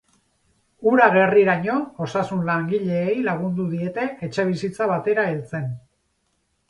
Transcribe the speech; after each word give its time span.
Ura 0.91 1.09
gerriraino, 1.15 1.75
osasun 2.05 2.41
langileei 2.49 3.13
lagundu 3.29 3.67
diete 3.75 4.07
etxebizitza 4.29 4.89
batera 4.97 5.27
heltzen. 5.35 5.69